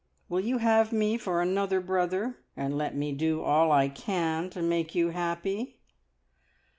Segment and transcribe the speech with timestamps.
[0.29, 4.63] Will you have me for another brother, and let me do all I can to
[4.63, 5.77] make you happy?"